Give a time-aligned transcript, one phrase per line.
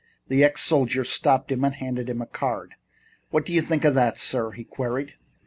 [0.29, 2.73] The ex soldier stopped him and handed him a card.
[3.29, 5.13] "What do you think of that, sir?" he queried.